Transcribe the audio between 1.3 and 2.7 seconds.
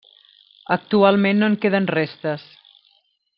no en queden restes.